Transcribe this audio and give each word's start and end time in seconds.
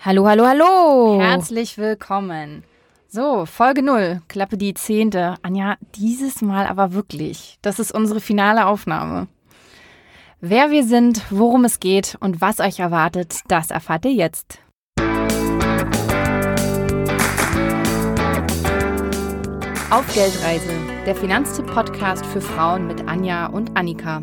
Hallo, 0.00 0.28
hallo, 0.28 0.46
hallo. 0.46 1.20
Herzlich 1.20 1.76
willkommen. 1.76 2.62
So, 3.08 3.46
Folge 3.46 3.82
0, 3.82 4.22
Klappe 4.28 4.56
die 4.56 4.72
zehnte. 4.72 5.34
Anja, 5.42 5.76
dieses 5.96 6.40
Mal 6.40 6.68
aber 6.68 6.92
wirklich. 6.92 7.58
Das 7.62 7.80
ist 7.80 7.90
unsere 7.90 8.20
finale 8.20 8.66
Aufnahme. 8.66 9.26
Wer 10.40 10.70
wir 10.70 10.84
sind, 10.84 11.22
worum 11.30 11.64
es 11.64 11.80
geht 11.80 12.16
und 12.20 12.40
was 12.40 12.60
euch 12.60 12.78
erwartet, 12.78 13.40
das 13.48 13.72
erfahrt 13.72 14.04
ihr 14.04 14.12
jetzt. 14.12 14.60
Auf 19.90 20.06
Geldreise, 20.14 20.70
der 21.06 21.16
Finanztipp-Podcast 21.16 22.24
für 22.24 22.40
Frauen 22.40 22.86
mit 22.86 23.08
Anja 23.08 23.46
und 23.46 23.76
Annika. 23.76 24.22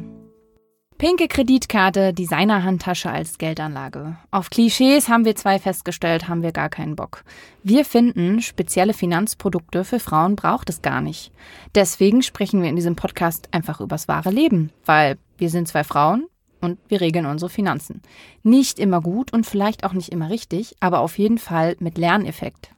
Pinke 0.98 1.28
Kreditkarte, 1.28 2.14
Designerhandtasche 2.14 3.12
als 3.12 3.38
Geldanlage. 3.38 4.16
Auf 4.32 4.50
Klischees 4.50 5.10
haben 5.10 5.26
wir 5.26 5.36
zwei 5.36 5.60
festgestellt, 5.60 6.30
haben 6.30 6.42
wir 6.42 6.54
gar 6.54 6.70
keinen 6.70 6.96
Bock. 6.96 7.26
Wir 7.64 7.84
finden, 7.84 8.42
spezielle 8.42 8.94
Finanzprodukte 8.94 9.84
für 9.84 10.00
Frauen 10.00 10.38
braucht 10.38 10.70
es 10.70 10.82
gar 10.82 11.02
nicht. 11.02 11.34
Deswegen 11.76 12.22
sprechen 12.22 12.62
wir 12.62 12.70
in 12.70 12.78
diesem 12.78 12.96
Podcast 12.96 13.50
einfach 13.52 13.82
übers 13.82 14.08
wahre 14.08 14.30
Leben, 14.30 14.72
weil 14.86 15.18
wir 15.38 15.50
sind 15.50 15.68
zwei 15.68 15.84
Frauen 15.84 16.28
und 16.62 16.80
wir 16.88 17.02
regeln 17.02 17.26
unsere 17.26 17.50
Finanzen. 17.50 18.02
Nicht 18.44 18.80
immer 18.80 19.02
gut 19.02 19.34
und 19.34 19.46
vielleicht 19.46 19.84
auch 19.84 19.94
nicht 19.94 20.14
immer 20.14 20.30
richtig, 20.30 20.78
aber 20.80 21.00
auf 21.02 21.18
jeden 21.18 21.40
Fall 21.40 21.76
mit 21.80 21.98
Lerneffekt. 21.98 22.70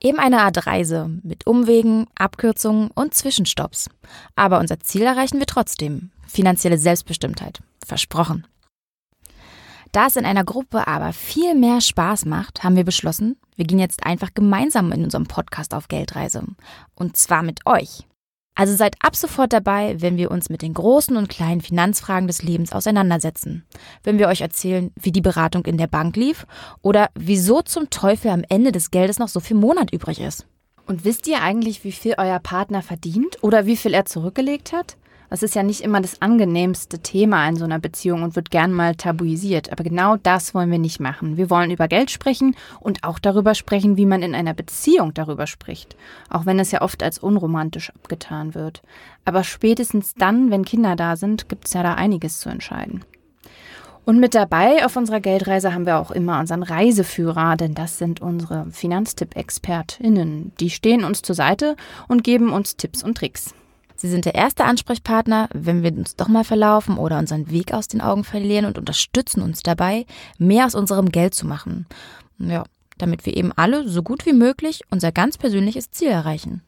Eben 0.00 0.18
eine 0.18 0.40
Art 0.40 0.66
Reise 0.66 1.10
mit 1.22 1.46
Umwegen, 1.46 2.06
Abkürzungen 2.14 2.90
und 2.94 3.12
Zwischenstopps. 3.12 3.90
Aber 4.34 4.60
unser 4.60 4.80
Ziel 4.80 5.02
erreichen 5.02 5.38
wir 5.38 5.46
trotzdem. 5.46 6.10
Finanzielle 6.26 6.76
Selbstbestimmtheit. 6.76 7.60
Versprochen. 7.86 8.46
Da 9.92 10.08
es 10.08 10.16
in 10.16 10.26
einer 10.26 10.44
Gruppe 10.44 10.86
aber 10.86 11.12
viel 11.12 11.54
mehr 11.54 11.80
Spaß 11.80 12.26
macht, 12.26 12.62
haben 12.62 12.76
wir 12.76 12.84
beschlossen, 12.84 13.36
wir 13.54 13.64
gehen 13.64 13.78
jetzt 13.78 14.04
einfach 14.04 14.34
gemeinsam 14.34 14.92
in 14.92 15.04
unserem 15.04 15.26
Podcast 15.26 15.72
auf 15.72 15.88
Geldreise. 15.88 16.42
Und 16.94 17.16
zwar 17.16 17.42
mit 17.42 17.64
euch. 17.64 18.04
Also 18.54 18.74
seid 18.74 18.96
ab 19.00 19.14
sofort 19.14 19.52
dabei, 19.52 20.00
wenn 20.00 20.16
wir 20.16 20.30
uns 20.30 20.48
mit 20.48 20.62
den 20.62 20.72
großen 20.72 21.16
und 21.16 21.28
kleinen 21.28 21.60
Finanzfragen 21.60 22.26
des 22.26 22.42
Lebens 22.42 22.72
auseinandersetzen. 22.72 23.64
Wenn 24.02 24.18
wir 24.18 24.28
euch 24.28 24.40
erzählen, 24.40 24.92
wie 25.00 25.12
die 25.12 25.20
Beratung 25.20 25.66
in 25.66 25.76
der 25.76 25.86
Bank 25.86 26.16
lief 26.16 26.46
oder 26.80 27.10
wieso 27.14 27.60
zum 27.60 27.90
Teufel 27.90 28.30
am 28.30 28.44
Ende 28.48 28.72
des 28.72 28.90
Geldes 28.90 29.18
noch 29.18 29.28
so 29.28 29.40
viel 29.40 29.56
Monat 29.56 29.92
übrig 29.92 30.20
ist. 30.20 30.46
Und 30.86 31.04
wisst 31.04 31.26
ihr 31.26 31.42
eigentlich, 31.42 31.84
wie 31.84 31.92
viel 31.92 32.14
euer 32.16 32.38
Partner 32.38 32.80
verdient 32.80 33.42
oder 33.42 33.66
wie 33.66 33.76
viel 33.76 33.92
er 33.92 34.06
zurückgelegt 34.06 34.72
hat? 34.72 34.96
Das 35.30 35.42
ist 35.42 35.54
ja 35.54 35.62
nicht 35.62 35.80
immer 35.80 36.00
das 36.00 36.22
angenehmste 36.22 37.00
Thema 37.00 37.48
in 37.48 37.56
so 37.56 37.64
einer 37.64 37.78
Beziehung 37.78 38.22
und 38.22 38.36
wird 38.36 38.50
gern 38.50 38.72
mal 38.72 38.94
tabuisiert. 38.94 39.72
Aber 39.72 39.84
genau 39.84 40.16
das 40.16 40.54
wollen 40.54 40.70
wir 40.70 40.78
nicht 40.78 41.00
machen. 41.00 41.36
Wir 41.36 41.50
wollen 41.50 41.70
über 41.70 41.88
Geld 41.88 42.10
sprechen 42.10 42.54
und 42.80 43.04
auch 43.04 43.18
darüber 43.18 43.54
sprechen, 43.54 43.96
wie 43.96 44.06
man 44.06 44.22
in 44.22 44.34
einer 44.34 44.54
Beziehung 44.54 45.14
darüber 45.14 45.46
spricht. 45.46 45.96
Auch 46.30 46.46
wenn 46.46 46.58
es 46.58 46.70
ja 46.70 46.82
oft 46.82 47.02
als 47.02 47.18
unromantisch 47.18 47.90
abgetan 47.90 48.54
wird. 48.54 48.82
Aber 49.24 49.44
spätestens 49.44 50.14
dann, 50.14 50.50
wenn 50.50 50.64
Kinder 50.64 50.96
da 50.96 51.16
sind, 51.16 51.48
gibt 51.48 51.66
es 51.66 51.74
ja 51.74 51.82
da 51.82 51.94
einiges 51.94 52.40
zu 52.40 52.48
entscheiden. 52.48 53.04
Und 54.06 54.20
mit 54.20 54.36
dabei 54.36 54.84
auf 54.86 54.94
unserer 54.94 55.18
Geldreise 55.18 55.74
haben 55.74 55.84
wir 55.84 55.98
auch 55.98 56.12
immer 56.12 56.38
unseren 56.38 56.62
Reiseführer, 56.62 57.56
denn 57.56 57.74
das 57.74 57.98
sind 57.98 58.22
unsere 58.22 58.66
Finanztipp-ExpertInnen. 58.70 60.52
Die 60.60 60.70
stehen 60.70 61.02
uns 61.02 61.22
zur 61.22 61.34
Seite 61.34 61.74
und 62.06 62.22
geben 62.22 62.52
uns 62.52 62.76
Tipps 62.76 63.02
und 63.02 63.18
Tricks. 63.18 63.52
Sie 63.96 64.08
sind 64.08 64.24
der 64.24 64.34
erste 64.34 64.64
Ansprechpartner, 64.64 65.48
wenn 65.52 65.82
wir 65.82 65.92
uns 65.92 66.16
doch 66.16 66.28
mal 66.28 66.44
verlaufen 66.44 66.98
oder 66.98 67.18
unseren 67.18 67.50
Weg 67.50 67.72
aus 67.72 67.88
den 67.88 68.00
Augen 68.00 68.24
verlieren 68.24 68.66
und 68.66 68.78
unterstützen 68.78 69.42
uns 69.42 69.62
dabei, 69.62 70.06
mehr 70.38 70.66
aus 70.66 70.74
unserem 70.74 71.10
Geld 71.10 71.34
zu 71.34 71.46
machen. 71.46 71.86
Ja, 72.38 72.64
damit 72.98 73.26
wir 73.26 73.36
eben 73.36 73.52
alle 73.52 73.88
so 73.88 74.02
gut 74.02 74.26
wie 74.26 74.32
möglich 74.32 74.82
unser 74.90 75.12
ganz 75.12 75.38
persönliches 75.38 75.90
Ziel 75.90 76.08
erreichen. 76.08 76.62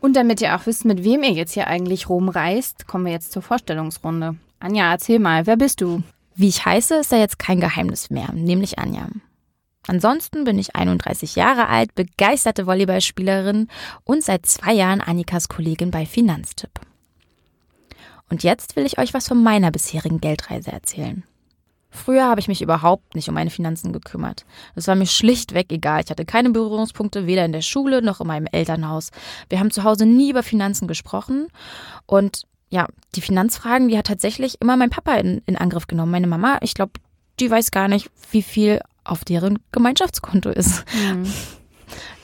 Und 0.00 0.16
damit 0.16 0.40
ihr 0.40 0.56
auch 0.56 0.66
wisst, 0.66 0.84
mit 0.84 1.04
wem 1.04 1.22
ihr 1.22 1.32
jetzt 1.32 1.52
hier 1.52 1.68
eigentlich 1.68 2.08
rumreist, 2.08 2.86
kommen 2.86 3.06
wir 3.06 3.12
jetzt 3.12 3.32
zur 3.32 3.42
Vorstellungsrunde. 3.42 4.36
Anja, 4.58 4.90
erzähl 4.90 5.18
mal, 5.18 5.46
wer 5.46 5.56
bist 5.56 5.80
du? 5.80 6.02
Wie 6.34 6.48
ich 6.48 6.64
heiße, 6.64 6.96
ist 6.96 7.12
da 7.12 7.16
jetzt 7.16 7.38
kein 7.38 7.60
Geheimnis 7.60 8.10
mehr, 8.10 8.32
nämlich 8.32 8.78
Anja. 8.78 9.08
Ansonsten 9.86 10.44
bin 10.44 10.58
ich 10.58 10.76
31 10.76 11.34
Jahre 11.34 11.68
alt, 11.68 11.94
begeisterte 11.94 12.66
Volleyballspielerin 12.66 13.68
und 14.04 14.22
seit 14.22 14.46
zwei 14.46 14.72
Jahren 14.72 15.00
Annikas 15.00 15.48
Kollegin 15.48 15.90
bei 15.90 16.06
Finanztipp. 16.06 16.70
Und 18.30 18.44
jetzt 18.44 18.76
will 18.76 18.86
ich 18.86 18.98
euch 18.98 19.12
was 19.12 19.28
von 19.28 19.42
meiner 19.42 19.70
bisherigen 19.70 20.20
Geldreise 20.20 20.72
erzählen. 20.72 21.24
Früher 21.90 22.24
habe 22.24 22.40
ich 22.40 22.48
mich 22.48 22.62
überhaupt 22.62 23.14
nicht 23.14 23.28
um 23.28 23.34
meine 23.34 23.50
Finanzen 23.50 23.92
gekümmert. 23.92 24.46
Das 24.74 24.88
war 24.88 24.94
mir 24.94 25.06
schlichtweg 25.06 25.70
egal. 25.70 26.00
Ich 26.02 26.10
hatte 26.10 26.24
keine 26.24 26.48
Berührungspunkte, 26.48 27.26
weder 27.26 27.44
in 27.44 27.52
der 27.52 27.60
Schule 27.60 28.00
noch 28.00 28.22
in 28.22 28.26
meinem 28.26 28.46
Elternhaus. 28.50 29.10
Wir 29.50 29.60
haben 29.60 29.70
zu 29.70 29.84
Hause 29.84 30.06
nie 30.06 30.30
über 30.30 30.42
Finanzen 30.42 30.88
gesprochen. 30.88 31.48
Und 32.06 32.44
ja, 32.70 32.86
die 33.14 33.20
Finanzfragen, 33.20 33.88
die 33.88 33.98
hat 33.98 34.06
tatsächlich 34.06 34.58
immer 34.62 34.78
mein 34.78 34.88
Papa 34.88 35.16
in, 35.16 35.42
in 35.44 35.56
Angriff 35.58 35.86
genommen. 35.86 36.12
Meine 36.12 36.26
Mama, 36.26 36.56
ich 36.62 36.72
glaube, 36.72 36.92
die 37.40 37.50
weiß 37.50 37.70
gar 37.70 37.88
nicht, 37.88 38.10
wie 38.30 38.42
viel 38.42 38.80
auf 39.04 39.24
deren 39.24 39.58
Gemeinschaftskonto 39.72 40.50
ist. 40.50 40.84
Mhm. 40.94 41.32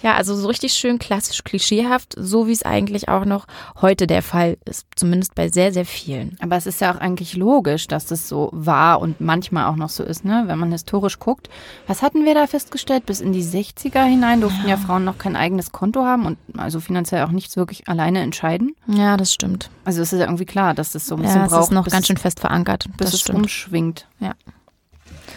Ja, 0.03 0.15
also 0.15 0.37
so 0.37 0.47
richtig 0.47 0.75
schön 0.75 0.99
klassisch 0.99 1.43
klischeehaft, 1.43 2.15
so 2.17 2.47
wie 2.47 2.53
es 2.53 2.63
eigentlich 2.63 3.09
auch 3.09 3.25
noch 3.25 3.47
heute 3.81 4.07
der 4.07 4.23
Fall 4.23 4.57
ist, 4.65 4.87
zumindest 4.95 5.35
bei 5.35 5.49
sehr, 5.49 5.73
sehr 5.73 5.85
vielen. 5.85 6.37
Aber 6.41 6.57
es 6.57 6.67
ist 6.67 6.81
ja 6.81 6.95
auch 6.95 7.01
eigentlich 7.01 7.37
logisch, 7.37 7.89
dass 7.89 8.07
das 8.07 8.29
so 8.29 8.49
war 8.53 9.01
und 9.01 9.21
manchmal 9.21 9.67
auch 9.67 9.77
noch 9.77 9.89
so 9.89 10.05
ist, 10.05 10.25
ne? 10.25 10.45
Wenn 10.47 10.59
man 10.59 10.71
historisch 10.71 11.19
guckt. 11.19 11.49
Was 11.87 12.03
hatten 12.03 12.25
wir 12.25 12.35
da 12.35 12.47
festgestellt? 12.47 13.07
Bis 13.07 13.21
in 13.21 13.33
die 13.33 13.43
60er 13.43 14.05
hinein 14.05 14.41
durften 14.41 14.63
ja, 14.63 14.71
ja 14.71 14.77
Frauen 14.77 15.05
noch 15.05 15.19
kein 15.19 15.35
eigenes 15.35 15.73
Konto 15.73 16.05
haben 16.05 16.27
und 16.27 16.39
also 16.57 16.79
finanziell 16.79 17.25
auch 17.25 17.33
nichts 17.33 17.57
wirklich 17.57 17.89
alleine 17.89 18.21
entscheiden. 18.21 18.77
Ja, 18.87 19.17
das 19.17 19.35
stimmt. 19.35 19.71
Also 19.85 20.03
es 20.03 20.13
ist 20.13 20.21
ja 20.21 20.27
irgendwie 20.27 20.47
klar, 20.47 20.75
dass 20.75 20.93
das 20.93 21.07
so 21.07 21.17
ein 21.17 21.23
bisschen 21.23 21.41
ja, 21.41 21.47
braucht. 21.47 21.53
Ja, 21.53 21.61
ist 21.61 21.73
noch 21.73 21.89
ganz 21.89 22.07
schön 22.07 22.17
fest 22.17 22.39
verankert. 22.39 22.87
Bis 22.97 23.15
es 23.15 23.21
stimmt. 23.21 23.39
umschwingt. 23.41 24.07
Ja. 24.21 24.35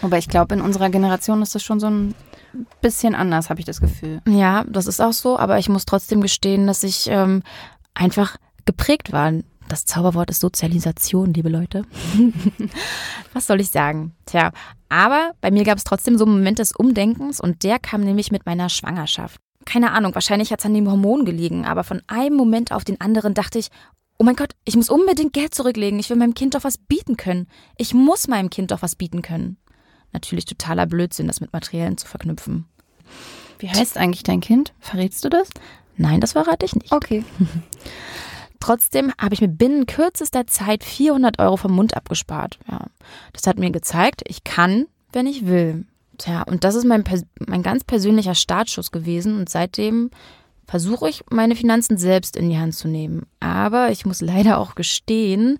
Aber 0.01 0.17
ich 0.17 0.27
glaube, 0.27 0.55
in 0.55 0.61
unserer 0.61 0.89
Generation 0.89 1.41
ist 1.41 1.55
das 1.55 1.63
schon 1.63 1.79
so 1.79 1.87
ein 1.87 2.15
bisschen 2.81 3.15
anders, 3.15 3.49
habe 3.49 3.59
ich 3.59 3.65
das 3.65 3.81
Gefühl. 3.81 4.21
Ja, 4.27 4.63
das 4.67 4.87
ist 4.87 4.99
auch 4.99 5.13
so, 5.13 5.37
aber 5.37 5.59
ich 5.59 5.69
muss 5.69 5.85
trotzdem 5.85 6.21
gestehen, 6.21 6.67
dass 6.67 6.83
ich 6.83 7.07
ähm, 7.07 7.43
einfach 7.93 8.37
geprägt 8.65 9.11
war. 9.11 9.31
Das 9.67 9.85
Zauberwort 9.85 10.29
ist 10.29 10.41
Sozialisation, 10.41 11.33
liebe 11.33 11.49
Leute. 11.49 11.83
Was 13.33 13.47
soll 13.47 13.61
ich 13.61 13.69
sagen? 13.69 14.13
Tja, 14.25 14.51
aber 14.89 15.31
bei 15.39 15.49
mir 15.49 15.63
gab 15.63 15.77
es 15.77 15.85
trotzdem 15.85 16.17
so 16.17 16.25
einen 16.25 16.33
Moment 16.33 16.59
des 16.59 16.73
Umdenkens 16.73 17.39
und 17.39 17.63
der 17.63 17.79
kam 17.79 18.01
nämlich 18.01 18.31
mit 18.31 18.45
meiner 18.45 18.67
Schwangerschaft. 18.67 19.39
Keine 19.65 19.91
Ahnung, 19.91 20.13
wahrscheinlich 20.15 20.51
hat 20.51 20.59
es 20.59 20.65
an 20.65 20.73
dem 20.73 20.89
Hormon 20.89 21.23
gelegen, 21.23 21.65
aber 21.65 21.83
von 21.83 22.01
einem 22.07 22.35
Moment 22.35 22.71
auf 22.71 22.83
den 22.83 22.99
anderen 22.99 23.33
dachte 23.33 23.59
ich, 23.59 23.69
oh 24.17 24.23
mein 24.23 24.35
Gott, 24.35 24.55
ich 24.65 24.75
muss 24.75 24.89
unbedingt 24.89 25.33
Geld 25.33 25.55
zurücklegen, 25.55 25.99
ich 25.99 26.09
will 26.09 26.17
meinem 26.17 26.33
Kind 26.33 26.55
doch 26.55 26.63
was 26.63 26.77
bieten 26.77 27.15
können. 27.15 27.47
Ich 27.77 27.93
muss 27.93 28.27
meinem 28.27 28.49
Kind 28.49 28.71
doch 28.71 28.81
was 28.81 28.95
bieten 28.95 29.21
können 29.21 29.57
natürlich 30.13 30.45
totaler 30.45 30.85
Blödsinn, 30.85 31.27
das 31.27 31.41
mit 31.41 31.53
Materiellen 31.53 31.97
zu 31.97 32.07
verknüpfen. 32.07 32.65
Wie 33.59 33.69
heißt 33.69 33.97
eigentlich 33.97 34.23
dein 34.23 34.41
Kind? 34.41 34.73
Verrätst 34.79 35.23
du 35.23 35.29
das? 35.29 35.49
Nein, 35.97 36.19
das 36.19 36.33
verrate 36.33 36.65
ich 36.65 36.75
nicht. 36.75 36.91
Okay. 36.91 37.23
Trotzdem 38.59 39.11
habe 39.19 39.33
ich 39.33 39.41
mir 39.41 39.47
binnen 39.47 39.87
kürzester 39.87 40.45
Zeit 40.47 40.83
400 40.83 41.39
Euro 41.39 41.57
vom 41.57 41.73
Mund 41.73 41.95
abgespart. 41.95 42.59
Ja. 42.69 42.87
Das 43.33 43.47
hat 43.47 43.57
mir 43.57 43.71
gezeigt, 43.71 44.21
ich 44.27 44.43
kann, 44.43 44.85
wenn 45.11 45.25
ich 45.25 45.47
will. 45.47 45.85
Tja, 46.17 46.43
und 46.43 46.63
das 46.63 46.75
ist 46.75 46.85
mein, 46.85 47.03
mein 47.39 47.63
ganz 47.63 47.83
persönlicher 47.83 48.35
Startschuss 48.35 48.91
gewesen. 48.91 49.39
Und 49.39 49.49
seitdem 49.49 50.11
versuche 50.67 51.09
ich, 51.09 51.23
meine 51.29 51.55
Finanzen 51.55 51.97
selbst 51.97 52.37
in 52.37 52.49
die 52.49 52.57
Hand 52.57 52.75
zu 52.75 52.87
nehmen. 52.87 53.25
Aber 53.39 53.91
ich 53.91 54.05
muss 54.05 54.21
leider 54.21 54.59
auch 54.59 54.75
gestehen, 54.75 55.57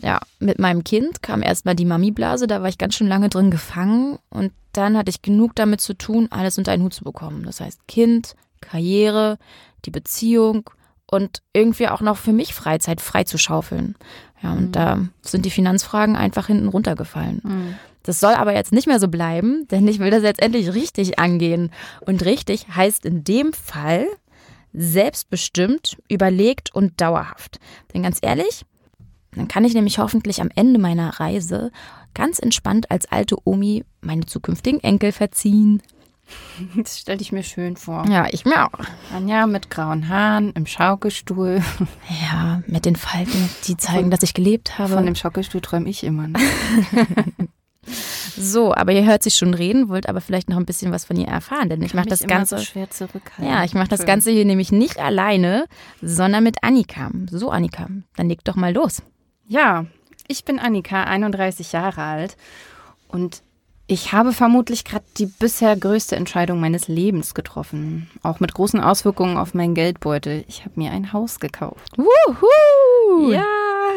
ja, 0.00 0.20
mit 0.38 0.58
meinem 0.58 0.84
Kind 0.84 1.22
kam 1.22 1.42
erstmal 1.42 1.74
die 1.74 1.84
Mami-Blase, 1.84 2.46
da 2.46 2.62
war 2.62 2.68
ich 2.68 2.78
ganz 2.78 2.94
schön 2.94 3.08
lange 3.08 3.28
drin 3.28 3.50
gefangen 3.50 4.18
und 4.30 4.52
dann 4.72 4.96
hatte 4.96 5.10
ich 5.10 5.22
genug 5.22 5.54
damit 5.54 5.80
zu 5.80 5.94
tun, 5.94 6.28
alles 6.30 6.56
unter 6.58 6.72
einen 6.72 6.82
Hut 6.82 6.94
zu 6.94 7.04
bekommen. 7.04 7.44
Das 7.44 7.60
heißt 7.60 7.86
Kind, 7.86 8.34
Karriere, 8.60 9.38
die 9.84 9.90
Beziehung 9.90 10.70
und 11.06 11.42
irgendwie 11.52 11.88
auch 11.88 12.00
noch 12.00 12.16
für 12.16 12.32
mich 12.32 12.54
Freizeit 12.54 13.00
frei 13.00 13.24
zu 13.24 13.36
schaufeln. 13.36 13.96
Ja, 14.42 14.52
und 14.52 14.68
mhm. 14.68 14.72
da 14.72 15.00
sind 15.20 15.44
die 15.44 15.50
Finanzfragen 15.50 16.16
einfach 16.16 16.46
hinten 16.46 16.68
runtergefallen. 16.68 17.40
Mhm. 17.44 17.74
Das 18.02 18.18
soll 18.18 18.34
aber 18.34 18.54
jetzt 18.54 18.72
nicht 18.72 18.88
mehr 18.88 18.98
so 18.98 19.08
bleiben, 19.08 19.68
denn 19.70 19.86
ich 19.86 20.00
will 20.00 20.10
das 20.10 20.22
jetzt 20.22 20.42
endlich 20.42 20.74
richtig 20.74 21.18
angehen. 21.18 21.70
Und 22.00 22.24
richtig 22.24 22.66
heißt 22.74 23.04
in 23.04 23.22
dem 23.22 23.52
Fall 23.52 24.06
selbstbestimmt, 24.72 25.98
überlegt 26.08 26.74
und 26.74 27.00
dauerhaft. 27.00 27.60
Denn 27.92 28.02
ganz 28.02 28.18
ehrlich, 28.22 28.64
dann 29.34 29.48
kann 29.48 29.64
ich 29.64 29.74
nämlich 29.74 29.98
hoffentlich 29.98 30.40
am 30.40 30.50
Ende 30.54 30.78
meiner 30.78 31.20
Reise 31.20 31.70
ganz 32.14 32.38
entspannt 32.38 32.90
als 32.90 33.10
alte 33.10 33.36
Omi 33.44 33.84
meine 34.00 34.26
zukünftigen 34.26 34.80
Enkel 34.80 35.12
verziehen. 35.12 35.82
Das 36.76 36.98
stelle 36.98 37.20
ich 37.20 37.32
mir 37.32 37.42
schön 37.42 37.76
vor. 37.76 38.06
Ja, 38.08 38.26
ich 38.30 38.44
mir 38.44 38.64
auch. 38.64 38.78
Anja 39.14 39.46
mit 39.46 39.68
grauen 39.68 40.08
Haaren 40.08 40.52
im 40.52 40.66
Schaukelstuhl. 40.66 41.62
Ja, 42.22 42.62
mit 42.66 42.86
den 42.86 42.96
Falten, 42.96 43.50
die 43.66 43.76
zeigen, 43.76 44.04
von, 44.04 44.10
dass 44.10 44.22
ich 44.22 44.32
gelebt 44.32 44.78
habe. 44.78 44.94
Von 44.94 45.04
dem 45.04 45.14
Schaukelstuhl 45.14 45.60
träume 45.60 45.90
ich 45.90 46.04
immer. 46.04 46.28
Ne? 46.28 46.38
So, 48.36 48.74
aber 48.74 48.92
ihr 48.92 49.04
hört 49.04 49.22
sich 49.22 49.34
schon 49.34 49.54
reden, 49.54 49.88
wollt 49.88 50.08
aber 50.08 50.20
vielleicht 50.20 50.48
noch 50.48 50.56
ein 50.56 50.64
bisschen 50.64 50.92
was 50.92 51.04
von 51.04 51.16
ihr 51.16 51.26
erfahren, 51.26 51.68
denn 51.68 51.82
ich 51.82 51.94
mache 51.94 52.08
das 52.08 52.22
Ganze. 52.26 52.58
So 52.58 52.64
schwer 52.64 52.88
zurückhalten. 52.88 53.44
Ja, 53.44 53.64
ich 53.64 53.74
mache 53.74 53.88
das 53.88 54.06
Ganze 54.06 54.30
hier 54.30 54.44
nämlich 54.44 54.72
nicht 54.72 54.98
alleine, 54.98 55.66
sondern 56.00 56.44
mit 56.44 56.62
Annika. 56.62 57.10
So, 57.30 57.50
Annika, 57.50 57.88
dann 58.16 58.28
leg 58.28 58.42
doch 58.44 58.54
mal 58.54 58.72
los. 58.72 59.02
Ja, 59.52 59.84
ich 60.28 60.46
bin 60.46 60.58
Annika, 60.58 61.04
31 61.04 61.72
Jahre 61.72 62.00
alt 62.00 62.38
und 63.08 63.42
ich 63.86 64.14
habe 64.14 64.32
vermutlich 64.32 64.86
gerade 64.86 65.04
die 65.18 65.26
bisher 65.26 65.76
größte 65.76 66.16
Entscheidung 66.16 66.58
meines 66.58 66.88
Lebens 66.88 67.34
getroffen. 67.34 68.10
Auch 68.22 68.40
mit 68.40 68.54
großen 68.54 68.80
Auswirkungen 68.80 69.36
auf 69.36 69.52
meinen 69.52 69.74
Geldbeutel. 69.74 70.46
Ich 70.48 70.60
habe 70.60 70.80
mir 70.80 70.90
ein 70.92 71.12
Haus 71.12 71.38
gekauft. 71.38 71.98
Wuhu! 71.98 73.30
Ja, 73.30 73.44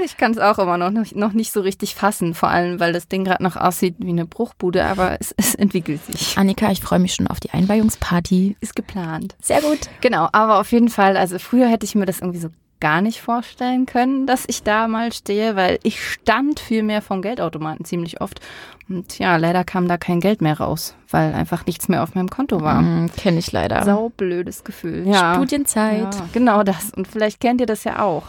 ich 0.03 0.17
kann 0.17 0.33
es 0.33 0.39
auch 0.39 0.59
immer 0.59 0.77
noch, 0.77 0.91
noch 1.13 1.31
nicht 1.31 1.53
so 1.53 1.61
richtig 1.61 1.95
fassen. 1.95 2.33
Vor 2.33 2.49
allem, 2.49 2.81
weil 2.81 2.91
das 2.91 3.07
Ding 3.07 3.23
gerade 3.23 3.41
noch 3.41 3.55
aussieht 3.55 3.95
wie 3.99 4.09
eine 4.09 4.25
Bruchbude, 4.25 4.83
aber 4.83 5.15
es, 5.21 5.33
es 5.37 5.55
entwickelt 5.55 6.05
sich. 6.05 6.37
Annika, 6.37 6.69
ich 6.69 6.81
freue 6.81 6.99
mich 6.99 7.13
schon 7.13 7.27
auf 7.27 7.39
die 7.39 7.51
Einweihungsparty. 7.51 8.57
Ist 8.59 8.75
geplant. 8.75 9.37
Sehr 9.41 9.61
gut. 9.61 9.87
Genau, 10.01 10.27
aber 10.33 10.59
auf 10.59 10.73
jeden 10.73 10.89
Fall, 10.89 11.15
also 11.15 11.39
früher 11.39 11.69
hätte 11.69 11.85
ich 11.85 11.95
mir 11.95 12.05
das 12.05 12.19
irgendwie 12.19 12.39
so 12.39 12.49
gar 12.85 13.01
nicht 13.01 13.19
vorstellen 13.19 13.87
können, 13.87 14.27
dass 14.27 14.43
ich 14.45 14.61
da 14.61 14.87
mal 14.87 15.11
stehe, 15.11 15.55
weil 15.55 15.79
ich 15.81 16.07
stand 16.07 16.59
viel 16.59 16.83
mehr 16.83 17.01
vom 17.01 17.23
Geldautomaten 17.23 17.83
ziemlich 17.83 18.21
oft. 18.21 18.41
Und 18.87 19.17
ja, 19.17 19.37
leider 19.37 19.63
kam 19.63 19.87
da 19.87 19.97
kein 19.97 20.19
Geld 20.19 20.39
mehr 20.39 20.59
raus, 20.59 20.95
weil 21.09 21.33
einfach 21.33 21.65
nichts 21.65 21.87
mehr 21.87 22.03
auf 22.03 22.13
meinem 22.13 22.29
Konto 22.29 22.61
war. 22.61 22.83
Mm, 22.83 23.09
Kenne 23.17 23.39
ich 23.39 23.51
leider. 23.51 23.83
Saublödes 23.83 24.63
Gefühl. 24.63 25.07
Ja. 25.07 25.33
Studienzeit. 25.33 26.13
Ja, 26.13 26.29
genau 26.31 26.61
das. 26.61 26.91
Und 26.95 27.07
vielleicht 27.07 27.39
kennt 27.39 27.59
ihr 27.59 27.65
das 27.65 27.85
ja 27.85 28.03
auch. 28.03 28.27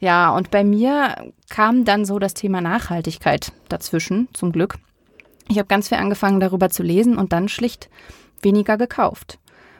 Ja, 0.00 0.30
und 0.30 0.50
bei 0.50 0.64
mir 0.64 1.30
kam 1.50 1.84
dann 1.84 2.06
so 2.06 2.18
das 2.18 2.32
Thema 2.32 2.62
Nachhaltigkeit 2.62 3.52
dazwischen, 3.68 4.28
zum 4.32 4.50
Glück. 4.50 4.76
Ich 5.48 5.58
habe 5.58 5.68
ganz 5.68 5.90
viel 5.90 5.98
angefangen, 5.98 6.40
darüber 6.40 6.70
zu 6.70 6.82
lesen 6.82 7.18
und 7.18 7.34
dann 7.34 7.50
schlicht 7.50 7.90
weniger 8.40 8.78
gekauft. 8.78 9.38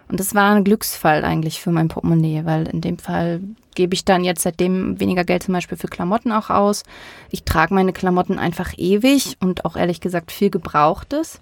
Und 0.08 0.20
das 0.20 0.34
war 0.34 0.54
ein 0.54 0.64
Glücksfall 0.64 1.24
eigentlich 1.24 1.60
für 1.60 1.70
mein 1.70 1.88
Portemonnaie, 1.88 2.44
weil 2.44 2.68
in 2.68 2.80
dem 2.80 2.98
Fall 2.98 3.40
gebe 3.74 3.94
ich 3.94 4.04
dann 4.04 4.24
jetzt 4.24 4.42
seitdem 4.42 5.00
weniger 5.00 5.24
Geld 5.24 5.42
zum 5.42 5.54
Beispiel 5.54 5.78
für 5.78 5.88
Klamotten 5.88 6.32
auch 6.32 6.50
aus. 6.50 6.84
Ich 7.30 7.44
trage 7.44 7.74
meine 7.74 7.92
Klamotten 7.92 8.38
einfach 8.38 8.72
ewig 8.76 9.36
und 9.40 9.64
auch 9.64 9.76
ehrlich 9.76 10.00
gesagt 10.00 10.30
viel 10.30 10.50
Gebrauchtes. 10.50 11.40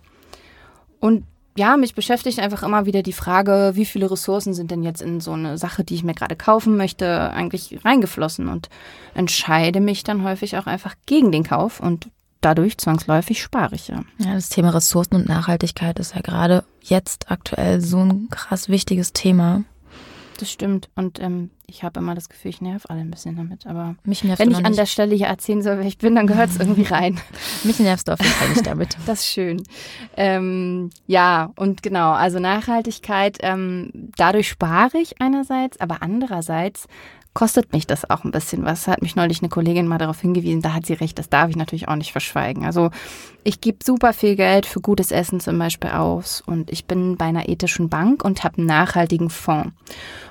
Und 1.00 1.24
ja, 1.56 1.76
mich 1.76 1.94
beschäftigt 1.94 2.38
einfach 2.38 2.62
immer 2.62 2.86
wieder 2.86 3.02
die 3.02 3.12
Frage, 3.12 3.72
wie 3.74 3.84
viele 3.84 4.10
Ressourcen 4.10 4.54
sind 4.54 4.70
denn 4.70 4.82
jetzt 4.82 5.02
in 5.02 5.20
so 5.20 5.32
eine 5.32 5.58
Sache, 5.58 5.84
die 5.84 5.94
ich 5.94 6.04
mir 6.04 6.14
gerade 6.14 6.36
kaufen 6.36 6.76
möchte, 6.76 7.30
eigentlich 7.30 7.78
reingeflossen 7.84 8.48
und 8.48 8.70
entscheide 9.14 9.80
mich 9.80 10.02
dann 10.02 10.24
häufig 10.24 10.56
auch 10.56 10.66
einfach 10.66 10.94
gegen 11.04 11.30
den 11.30 11.44
Kauf 11.44 11.80
und 11.80 12.08
dadurch 12.42 12.76
zwangsläufig 12.76 13.42
spare 13.42 13.74
ich 13.74 13.88
ja. 13.88 14.02
Ja, 14.18 14.34
das 14.34 14.50
Thema 14.50 14.70
Ressourcen 14.70 15.14
und 15.14 15.28
Nachhaltigkeit 15.28 15.98
ist 15.98 16.14
ja 16.14 16.20
gerade 16.20 16.64
jetzt 16.82 17.30
aktuell 17.30 17.80
so 17.80 18.00
ein 18.00 18.28
krass 18.30 18.68
wichtiges 18.68 19.12
Thema. 19.12 19.64
Das 20.38 20.50
stimmt. 20.50 20.88
Und 20.96 21.20
ähm, 21.20 21.50
ich 21.66 21.84
habe 21.84 22.00
immer 22.00 22.14
das 22.16 22.28
Gefühl, 22.28 22.50
ich 22.50 22.60
nerv 22.60 22.86
alle 22.88 23.00
ein 23.00 23.10
bisschen 23.10 23.36
damit. 23.36 23.66
Aber 23.66 23.94
Mich 24.02 24.24
nervt 24.24 24.40
wenn 24.40 24.50
ich 24.50 24.56
an 24.56 24.62
nicht. 24.64 24.78
der 24.78 24.86
Stelle 24.86 25.14
hier 25.14 25.28
erzählen 25.28 25.62
soll, 25.62 25.78
wer 25.78 25.86
ich 25.86 25.98
bin, 25.98 26.16
dann 26.16 26.26
gehört 26.26 26.50
es 26.50 26.56
irgendwie 26.58 26.82
rein. 26.82 27.20
Mich 27.64 27.78
nervst 27.78 28.08
du 28.08 28.12
auf 28.12 28.20
jeden 28.20 28.34
Fall 28.34 28.48
nicht 28.48 28.66
damit. 28.66 28.96
Das 29.06 29.20
ist 29.20 29.28
schön. 29.28 29.62
Ähm, 30.16 30.90
ja, 31.06 31.52
und 31.56 31.82
genau, 31.82 32.10
also 32.10 32.40
Nachhaltigkeit, 32.40 33.38
ähm, 33.40 34.10
dadurch 34.16 34.48
spare 34.48 34.98
ich 34.98 35.20
einerseits, 35.20 35.78
aber 35.80 36.02
andererseits 36.02 36.88
kostet 37.34 37.72
mich 37.72 37.86
das 37.86 38.08
auch 38.08 38.24
ein 38.24 38.30
bisschen 38.30 38.64
was. 38.64 38.86
Hat 38.88 39.02
mich 39.02 39.16
neulich 39.16 39.40
eine 39.40 39.48
Kollegin 39.48 39.86
mal 39.86 39.98
darauf 39.98 40.20
hingewiesen, 40.20 40.62
da 40.62 40.74
hat 40.74 40.86
sie 40.86 40.92
recht, 40.92 41.18
das 41.18 41.28
darf 41.28 41.50
ich 41.50 41.56
natürlich 41.56 41.88
auch 41.88 41.96
nicht 41.96 42.12
verschweigen. 42.12 42.64
Also 42.64 42.90
ich 43.44 43.60
gebe 43.60 43.78
super 43.84 44.12
viel 44.12 44.36
Geld 44.36 44.66
für 44.66 44.80
gutes 44.80 45.10
Essen 45.10 45.40
zum 45.40 45.58
Beispiel 45.58 45.90
aus 45.90 46.42
und 46.44 46.70
ich 46.70 46.86
bin 46.86 47.16
bei 47.16 47.26
einer 47.26 47.48
ethischen 47.48 47.88
Bank 47.88 48.24
und 48.24 48.44
habe 48.44 48.58
einen 48.58 48.66
nachhaltigen 48.66 49.30
Fonds. 49.30 49.72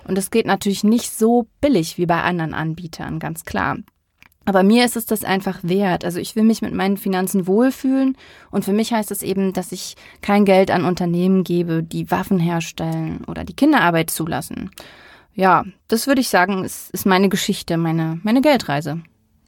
Und 0.07 0.17
das 0.17 0.31
geht 0.31 0.45
natürlich 0.45 0.83
nicht 0.83 1.11
so 1.11 1.47
billig 1.59 1.97
wie 1.97 2.05
bei 2.05 2.21
anderen 2.21 2.53
Anbietern, 2.53 3.19
ganz 3.19 3.45
klar. 3.45 3.77
Aber 4.45 4.63
mir 4.63 4.85
ist 4.85 4.95
es 4.95 5.05
das 5.05 5.23
einfach 5.23 5.59
wert. 5.61 6.03
Also 6.03 6.19
ich 6.19 6.35
will 6.35 6.43
mich 6.43 6.63
mit 6.63 6.73
meinen 6.73 6.97
Finanzen 6.97 7.45
wohlfühlen 7.45 8.17
und 8.49 8.65
für 8.65 8.73
mich 8.73 8.91
heißt 8.91 9.11
es 9.11 9.21
eben, 9.21 9.53
dass 9.53 9.71
ich 9.71 9.95
kein 10.21 10.45
Geld 10.45 10.71
an 10.71 10.85
Unternehmen 10.85 11.43
gebe, 11.43 11.83
die 11.83 12.09
Waffen 12.09 12.39
herstellen 12.39 13.23
oder 13.27 13.43
die 13.43 13.55
Kinderarbeit 13.55 14.09
zulassen. 14.09 14.71
Ja, 15.33 15.65
das 15.87 16.07
würde 16.07 16.21
ich 16.21 16.29
sagen, 16.29 16.63
ist, 16.63 16.91
ist 16.91 17.05
meine 17.05 17.29
Geschichte, 17.29 17.77
meine, 17.77 18.19
meine 18.23 18.41
Geldreise. 18.41 19.01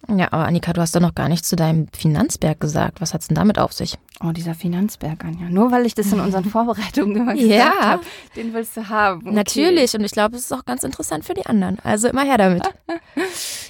Ja, 0.09 0.27
aber 0.31 0.45
Annika, 0.45 0.73
du 0.73 0.81
hast 0.81 0.95
doch 0.95 1.01
noch 1.01 1.15
gar 1.15 1.29
nichts 1.29 1.47
zu 1.47 1.55
deinem 1.55 1.87
Finanzberg 1.93 2.59
gesagt. 2.59 2.99
Was 2.99 3.13
hat's 3.13 3.27
denn 3.27 3.35
damit 3.35 3.57
auf 3.57 3.73
sich? 3.73 3.97
Oh, 4.23 4.31
dieser 4.31 4.53
Finanzberg, 4.53 5.25
Anja. 5.25 5.49
Nur 5.49 5.71
weil 5.71 5.85
ich 5.85 5.95
das 5.95 6.11
in 6.13 6.19
unseren 6.19 6.45
Vorbereitungen 6.49 7.15
immer 7.15 7.33
gesagt 7.33 7.51
Ja. 7.51 7.73
habe, 7.81 8.03
den 8.35 8.53
willst 8.53 8.77
du 8.77 8.87
haben. 8.87 9.21
Okay. 9.25 9.35
Natürlich. 9.35 9.93
Und 9.95 10.03
ich 10.05 10.11
glaube, 10.11 10.35
es 10.35 10.43
ist 10.43 10.51
auch 10.53 10.65
ganz 10.65 10.83
interessant 10.83 11.25
für 11.25 11.33
die 11.33 11.45
anderen. 11.45 11.77
Also 11.83 12.07
immer 12.07 12.23
her 12.23 12.37
damit. 12.37 12.63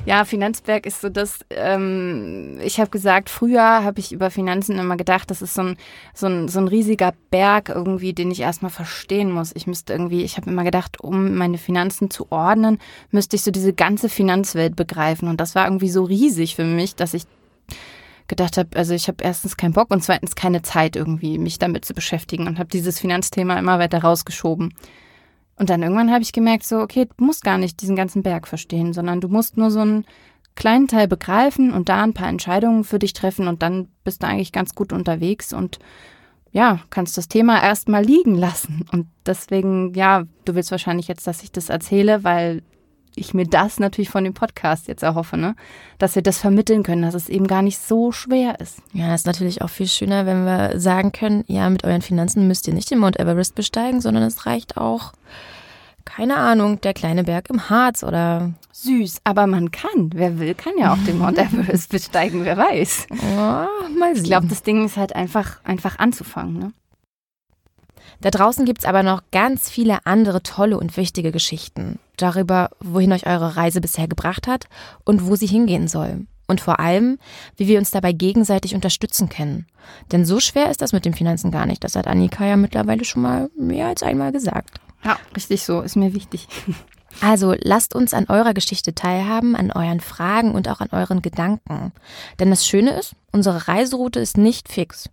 Ja, 0.05 0.25
Finanzberg 0.25 0.85
ist 0.85 0.99
so 0.99 1.07
das, 1.07 1.39
ähm, 1.49 2.57
ich 2.61 2.79
habe 2.79 2.89
gesagt, 2.89 3.29
früher 3.29 3.61
habe 3.85 4.01
ich 4.01 4.11
über 4.11 4.31
Finanzen 4.31 4.77
immer 4.77 4.97
gedacht, 4.97 5.31
das 5.31 5.41
ist 5.41 5.53
so 5.53 5.61
ein, 5.61 5.77
so, 6.13 6.27
ein, 6.27 6.49
so 6.49 6.59
ein 6.59 6.67
riesiger 6.67 7.13
Berg 7.31 7.69
irgendwie, 7.69 8.11
den 8.11 8.29
ich 8.29 8.41
erstmal 8.41 8.71
verstehen 8.71 9.31
muss. 9.31 9.51
Ich 9.55 9.65
müsste 9.65 9.93
irgendwie, 9.93 10.23
ich 10.23 10.35
habe 10.35 10.49
immer 10.49 10.65
gedacht, 10.65 10.99
um 10.99 11.35
meine 11.35 11.57
Finanzen 11.57 12.09
zu 12.09 12.29
ordnen, 12.33 12.79
müsste 13.11 13.37
ich 13.37 13.43
so 13.43 13.51
diese 13.51 13.71
ganze 13.71 14.09
Finanzwelt 14.09 14.75
begreifen. 14.75 15.29
Und 15.29 15.39
das 15.39 15.55
war 15.55 15.65
irgendwie 15.67 15.89
so 15.89 16.03
riesig 16.03 16.55
für 16.57 16.65
mich, 16.65 16.95
dass 16.95 17.13
ich 17.13 17.23
gedacht 18.27 18.57
habe, 18.57 18.69
also 18.75 18.93
ich 18.93 19.07
habe 19.07 19.23
erstens 19.23 19.57
keinen 19.57 19.73
Bock 19.73 19.91
und 19.91 20.03
zweitens 20.03 20.35
keine 20.35 20.61
Zeit 20.61 20.95
irgendwie, 20.95 21.37
mich 21.37 21.59
damit 21.59 21.85
zu 21.85 21.93
beschäftigen 21.93 22.47
und 22.47 22.59
habe 22.59 22.69
dieses 22.69 22.99
Finanzthema 22.99 23.57
immer 23.57 23.79
weiter 23.79 24.01
rausgeschoben. 24.01 24.73
Und 25.55 25.69
dann 25.69 25.83
irgendwann 25.83 26.11
habe 26.11 26.23
ich 26.23 26.33
gemerkt, 26.33 26.65
so, 26.65 26.79
okay, 26.79 27.05
du 27.05 27.23
musst 27.23 27.43
gar 27.43 27.57
nicht 27.57 27.81
diesen 27.81 27.95
ganzen 27.95 28.23
Berg 28.23 28.47
verstehen, 28.47 28.93
sondern 28.93 29.21
du 29.21 29.27
musst 29.27 29.57
nur 29.57 29.71
so 29.71 29.79
einen 29.79 30.05
kleinen 30.55 30.87
Teil 30.87 31.07
begreifen 31.07 31.71
und 31.71 31.89
da 31.89 32.03
ein 32.03 32.13
paar 32.13 32.29
Entscheidungen 32.29 32.83
für 32.83 32.99
dich 32.99 33.13
treffen 33.13 33.47
und 33.47 33.61
dann 33.61 33.87
bist 34.03 34.23
du 34.23 34.27
eigentlich 34.27 34.51
ganz 34.51 34.75
gut 34.75 34.93
unterwegs 34.93 35.53
und 35.53 35.79
ja, 36.51 36.79
kannst 36.91 37.17
das 37.17 37.27
Thema 37.27 37.61
erstmal 37.63 38.03
liegen 38.03 38.35
lassen. 38.35 38.85
Und 38.91 39.07
deswegen, 39.25 39.93
ja, 39.95 40.25
du 40.45 40.53
willst 40.53 40.69
wahrscheinlich 40.69 41.07
jetzt, 41.07 41.25
dass 41.25 41.41
ich 41.41 41.51
das 41.51 41.69
erzähle, 41.69 42.23
weil 42.23 42.61
ich 43.15 43.33
mir 43.33 43.45
das 43.45 43.79
natürlich 43.79 44.09
von 44.09 44.23
dem 44.23 44.33
Podcast 44.33 44.87
jetzt 44.87 45.03
erhoffe, 45.03 45.37
ne? 45.37 45.55
Dass 45.97 46.15
wir 46.15 46.21
das 46.21 46.39
vermitteln 46.39 46.83
können, 46.83 47.01
dass 47.01 47.13
es 47.13 47.29
eben 47.29 47.47
gar 47.47 47.61
nicht 47.61 47.79
so 47.79 48.11
schwer 48.11 48.59
ist. 48.59 48.79
Ja, 48.93 49.13
ist 49.13 49.27
natürlich 49.27 49.61
auch 49.61 49.69
viel 49.69 49.87
schöner, 49.87 50.25
wenn 50.25 50.45
wir 50.45 50.79
sagen 50.79 51.11
können, 51.11 51.43
ja, 51.47 51.69
mit 51.69 51.83
euren 51.83 52.01
Finanzen 52.01 52.47
müsst 52.47 52.67
ihr 52.67 52.73
nicht 52.73 52.89
den 52.91 52.99
Mount 52.99 53.19
Everest 53.19 53.55
besteigen, 53.55 54.01
sondern 54.01 54.23
es 54.23 54.45
reicht 54.45 54.77
auch, 54.77 55.13
keine 56.05 56.35
Ahnung, 56.35 56.81
der 56.81 56.93
kleine 56.93 57.23
Berg 57.23 57.49
im 57.49 57.69
Harz 57.69 58.03
oder 58.03 58.51
Süß, 58.71 59.21
aber 59.23 59.47
man 59.47 59.71
kann. 59.71 60.11
Wer 60.13 60.39
will, 60.39 60.53
kann 60.53 60.73
ja 60.77 60.93
auch 60.93 61.03
den 61.05 61.17
Mount 61.17 61.37
Everest 61.37 61.89
besteigen, 61.91 62.43
wer 62.43 62.57
weiß. 62.57 63.07
oh, 63.11 63.95
mal 63.97 64.13
sehen. 64.13 64.15
Ich 64.15 64.23
glaube, 64.23 64.47
das 64.47 64.63
Ding 64.63 64.85
ist 64.85 64.97
halt 64.97 65.15
einfach, 65.15 65.63
einfach 65.63 65.99
anzufangen, 65.99 66.59
ne? 66.59 66.73
Da 68.21 68.29
draußen 68.29 68.65
gibt's 68.65 68.85
aber 68.85 69.03
noch 69.03 69.21
ganz 69.31 69.69
viele 69.69 70.05
andere 70.05 70.43
tolle 70.43 70.77
und 70.77 70.95
wichtige 70.97 71.31
Geschichten 71.31 71.99
darüber, 72.17 72.69
wohin 72.79 73.11
euch 73.11 73.25
eure 73.25 73.55
Reise 73.55 73.81
bisher 73.81 74.07
gebracht 74.07 74.47
hat 74.47 74.67
und 75.03 75.27
wo 75.27 75.35
sie 75.35 75.47
hingehen 75.47 75.87
soll. 75.87 76.25
Und 76.47 76.61
vor 76.61 76.79
allem, 76.79 77.19
wie 77.57 77.67
wir 77.67 77.79
uns 77.79 77.91
dabei 77.91 78.11
gegenseitig 78.11 78.75
unterstützen 78.75 79.29
können. 79.29 79.65
Denn 80.11 80.25
so 80.25 80.39
schwer 80.39 80.69
ist 80.69 80.81
das 80.81 80.93
mit 80.93 81.05
den 81.05 81.13
Finanzen 81.13 81.51
gar 81.51 81.65
nicht. 81.65 81.83
Das 81.83 81.95
hat 81.95 82.07
Annika 82.07 82.45
ja 82.45 82.57
mittlerweile 82.57 83.05
schon 83.05 83.21
mal 83.21 83.49
mehr 83.57 83.87
als 83.87 84.03
einmal 84.03 84.31
gesagt. 84.31 84.79
Ja, 85.03 85.17
richtig 85.35 85.63
so, 85.63 85.81
ist 85.81 85.95
mir 85.95 86.13
wichtig. 86.13 86.47
Also 87.21 87.55
lasst 87.59 87.95
uns 87.95 88.13
an 88.13 88.25
eurer 88.27 88.53
Geschichte 88.53 88.95
teilhaben, 88.95 89.55
an 89.55 89.71
euren 89.71 89.99
Fragen 89.99 90.53
und 90.53 90.67
auch 90.67 90.81
an 90.81 90.89
euren 90.91 91.21
Gedanken. 91.21 91.91
Denn 92.39 92.49
das 92.49 92.65
Schöne 92.65 92.91
ist, 92.91 93.13
unsere 93.31 93.67
Reiseroute 93.67 94.19
ist 94.19 94.37
nicht 94.37 94.67
fix. 94.67 95.09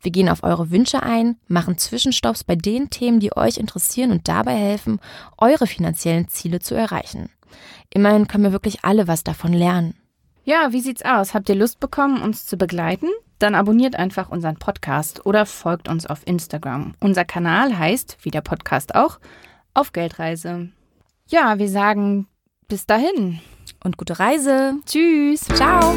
Wir 0.00 0.10
gehen 0.10 0.28
auf 0.28 0.42
eure 0.42 0.70
Wünsche 0.70 1.02
ein, 1.02 1.36
machen 1.48 1.78
Zwischenstopps 1.78 2.44
bei 2.44 2.56
den 2.56 2.90
Themen, 2.90 3.20
die 3.20 3.36
euch 3.36 3.56
interessieren 3.58 4.10
und 4.10 4.28
dabei 4.28 4.54
helfen, 4.54 5.00
eure 5.36 5.66
finanziellen 5.66 6.28
Ziele 6.28 6.60
zu 6.60 6.74
erreichen. 6.74 7.30
Immerhin 7.92 8.28
können 8.28 8.44
wir 8.44 8.52
wirklich 8.52 8.84
alle 8.84 9.08
was 9.08 9.24
davon 9.24 9.52
lernen. 9.52 9.94
Ja, 10.44 10.72
wie 10.72 10.80
sieht's 10.80 11.04
aus? 11.04 11.34
Habt 11.34 11.48
ihr 11.48 11.54
Lust 11.54 11.80
bekommen, 11.80 12.22
uns 12.22 12.46
zu 12.46 12.56
begleiten? 12.56 13.08
Dann 13.38 13.54
abonniert 13.54 13.96
einfach 13.96 14.30
unseren 14.30 14.56
Podcast 14.56 15.26
oder 15.26 15.46
folgt 15.46 15.88
uns 15.88 16.06
auf 16.06 16.26
Instagram. 16.26 16.94
Unser 17.00 17.24
Kanal 17.24 17.78
heißt, 17.78 18.18
wie 18.22 18.30
der 18.30 18.40
Podcast 18.40 18.94
auch, 18.94 19.20
auf 19.74 19.92
Geldreise. 19.92 20.70
Ja, 21.28 21.58
wir 21.58 21.68
sagen 21.68 22.26
bis 22.66 22.86
dahin. 22.86 23.40
Und 23.84 23.96
gute 23.96 24.18
Reise. 24.18 24.74
Tschüss. 24.86 25.40
Ciao. 25.54 25.94